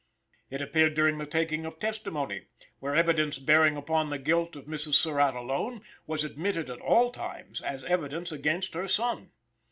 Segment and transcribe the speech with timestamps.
[0.49, 2.47] It appeared during the taking of testimony,
[2.79, 4.95] where evidence bearing upon the guilt of Mrs.
[4.95, 9.29] Surratt alone was admitted at all times as evidence against her son.